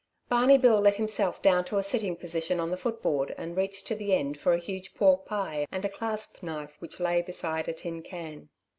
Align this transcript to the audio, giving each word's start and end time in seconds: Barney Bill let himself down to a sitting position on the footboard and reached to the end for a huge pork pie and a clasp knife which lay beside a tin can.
Barney 0.29 0.57
Bill 0.57 0.79
let 0.81 0.95
himself 0.95 1.43
down 1.43 1.63
to 1.65 1.77
a 1.77 1.83
sitting 1.83 2.15
position 2.15 2.59
on 2.59 2.71
the 2.71 2.75
footboard 2.75 3.35
and 3.37 3.55
reached 3.55 3.85
to 3.85 3.93
the 3.93 4.15
end 4.15 4.35
for 4.35 4.51
a 4.53 4.57
huge 4.57 4.95
pork 4.95 5.27
pie 5.27 5.67
and 5.71 5.85
a 5.85 5.89
clasp 5.89 6.41
knife 6.41 6.75
which 6.79 6.99
lay 6.99 7.21
beside 7.21 7.67
a 7.69 7.73
tin 7.73 8.01
can. 8.01 8.49